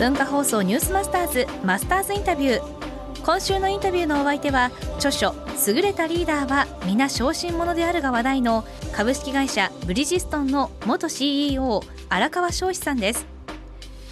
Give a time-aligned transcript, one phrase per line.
[0.00, 3.22] 文化放送ニュースマスターズマスターズインタビュー。
[3.22, 5.34] 今週のインタビューのお相手は著書
[5.68, 13.26] 優れたリーダーは皆小心者であるが話題の株式会社ブリヂストンの元 CEO 荒川翔志さんです。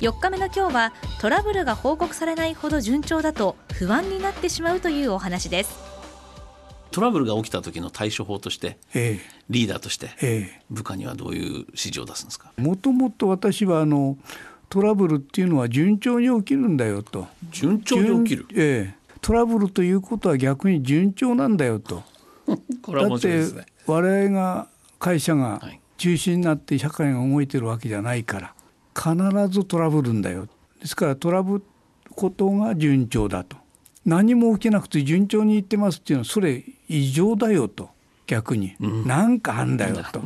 [0.02, 5.78] 4日目の今日はトラブルが報告されないほど順調だと不安になってしまうというお話です。
[6.90, 12.52] トラブルが起きた時の対処法として、ええ、リーダーとして、ええ、部下にはどういう指示を出すんですか？
[12.58, 14.18] もともと私はあの
[14.68, 17.26] トラブルっていうのは順調に起きるんだよと。
[17.50, 22.02] 順調に起きる、ええ、トラブルということは逆に順調なんだよと。
[22.82, 23.66] これは面白いですね。
[23.86, 24.68] 我々が
[24.98, 25.62] 会社が
[25.96, 28.54] 中心になって社会が動いてるわけじゃないから
[28.94, 30.46] 必ずトラブルんだよ。
[30.80, 31.64] ですからトラブる
[32.14, 33.56] ことが順調だと。
[34.04, 37.90] 何も起きなくて順調にいってますっていうのはそれ異常だよと
[38.28, 40.20] 逆に、うん、なんかあんだよと。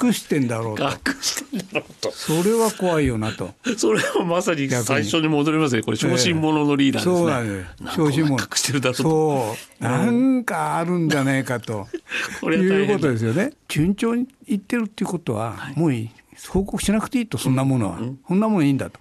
[0.00, 0.84] 隠してんだろうと。
[0.84, 2.10] 隠してんだろうと。
[2.10, 3.50] それは怖いよなと。
[3.76, 5.82] それはまさに最初に戻りますね。
[5.82, 8.42] これ小心者のリーダーですね、えー、そうなんです小心者。
[8.42, 9.02] 隠してるだと。
[9.02, 9.84] そう。
[9.84, 11.86] なんかあるんじゃねえかと。
[12.50, 13.52] いうことですよね。
[13.68, 16.10] 順調にいってるっていうことは、はい、もういい。
[16.48, 18.98] 報告しなくていいとそんなものは、うん、そんなもんいいんだと。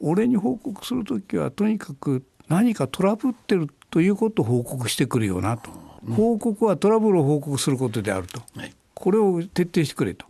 [0.00, 5.70] 俺に報告する時はとにかく何かトラブってるということを報告してくるよなと。
[6.14, 10.26] 報告はトラブルを報告することであると、はい、これを徹底してくれと。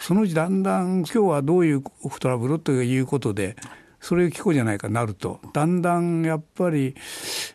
[0.00, 1.82] そのうちだんだん今日はどういう
[2.20, 3.56] トラブルということで
[4.00, 5.40] それを聞こうじゃないかなると。
[5.52, 6.94] だんだんやっぱり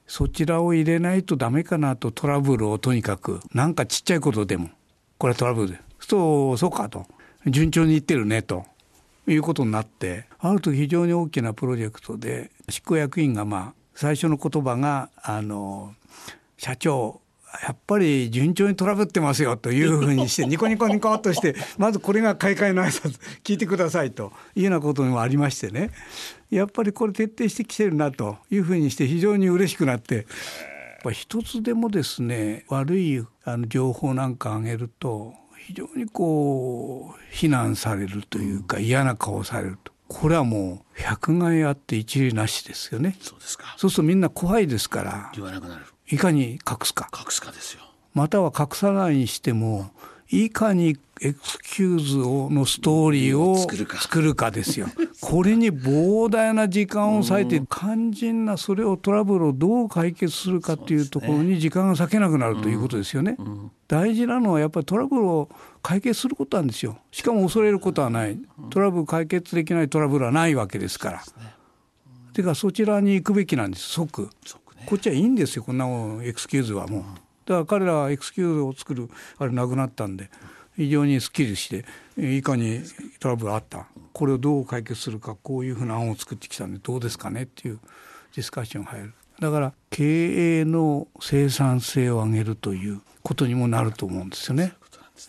[0.06, 3.40] そちらを入れないとダメかなとトラブルをとにかく。
[3.54, 4.70] なんかちっちゃいことでも。
[5.18, 5.80] これはトラブルで。
[6.00, 7.08] そうそうかと。
[7.48, 8.66] 順調にいってるねと。
[9.28, 10.26] いうことになって。
[10.40, 15.96] ある時非常に大きなプロジェクトで執行役員がまあ最初の言葉があの
[16.58, 17.22] 社長
[17.64, 25.92] やっぱり順調にトラブってますよというふうにして ニコニコニコっとしてまずこれが買い替えの挨拶聞いてくださいというようなこともありましてね
[26.50, 30.26] やっぱりこれ徹底してきてるなというふうにして非常に嬉しくなって
[31.12, 35.34] 一つでもですね悪いあの情報なんかあげると
[35.66, 39.96] 非常にこう非難されるというか嫌な顔されると。
[40.08, 43.18] これはもう百害あって一理なしですよね。
[43.20, 43.74] そうですか。
[43.78, 45.32] そうするとみんな怖いですから。
[45.34, 45.86] 言わなくなる。
[46.10, 47.82] いかに隠すか隠すかですよ
[48.14, 49.92] または隠さないにしても
[50.30, 54.88] いかにエクスキューズをのストーリーを作るかですよ。
[55.22, 63.38] これに膨大な時間を割いて肝心なそれをトラブルをどう解決するかっていうところに時間が割けなくなるということですよね。
[63.88, 65.50] 大事なのはやっぱりトラブルを
[65.82, 66.98] 解決することなんですよ。
[67.12, 68.38] しかも恐れることはない。
[68.72, 71.24] トラブル解決できないトラブルはないわけですから。
[72.34, 74.30] てかそちらに行くべきなんです即。
[74.86, 75.64] こっちはいいんですよ。
[75.64, 77.04] こんなもんエクスキューズはもう。
[77.46, 80.30] だから彼らはエクスキューズを作るあれなくなったんで
[80.76, 81.86] 非常にすっきりして
[82.18, 82.82] いかに
[83.20, 83.88] トラブルあった。
[84.14, 87.44] これをどう解決するかこういうふうな案を作ってきたんでどうですかね？
[87.44, 87.80] っていう
[88.36, 89.14] ディスカッションが入る。
[89.40, 94.74] だから経営の生産性を上げるということにもなると思うんですよね。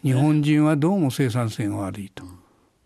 [0.03, 2.25] 日本人はどうも生産性が悪いと、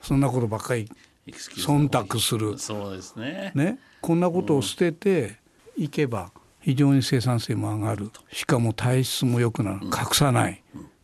[0.01, 0.91] そんなことばっかり
[1.27, 2.59] 忖度する。
[2.59, 3.53] そうですね。
[3.55, 3.79] ね？
[4.01, 5.37] こんなことを捨てて
[5.77, 6.31] いけば
[6.71, 8.11] 非常に生産性も上がる。
[8.33, 9.87] しかも体質も良くなる。
[9.87, 10.63] 隠さない、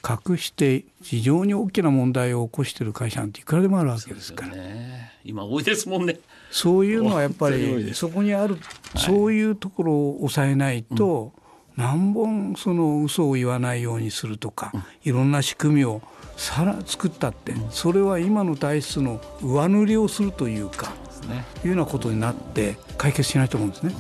[0.09, 4.55] 隠して非常に大きな問題を起こしている会社なんていくらでもあるわけですから。
[4.55, 6.21] ね、今多いですもんね。
[6.53, 11.33] そういうのはやっぱりそこにある、はい、そういうところを抑えないと、
[11.77, 16.01] うん、何本その嘘を言わないようにするとか、うん、いろんな仕組みを
[16.37, 20.95] さら作ったって、うん、それは今の体質の上塗りをするというか、
[21.29, 23.93] ね、いうようなことになって解決しないと思うんですね。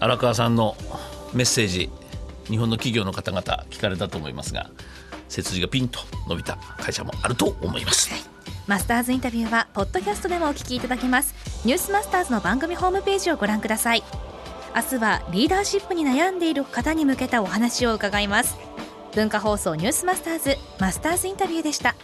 [0.00, 0.76] 荒川さんの
[1.32, 1.90] メッセージ
[2.48, 4.70] 日本の企業の方々聞かれたと思いますが
[5.28, 8.10] 背筋がピンと伸びた会社もあると思います、
[8.66, 11.34] マスターズインタビューはポッドキャストでもお聞きいただけます。
[11.64, 14.04] ニュースマスターズの番組ホームページをご覧ください。
[14.74, 18.56] 明日はリーダーシップに悩んでいる方に向けたお話を伺います。
[19.14, 21.96] 文化放送ニュースマスターズマスターズインタビューでした。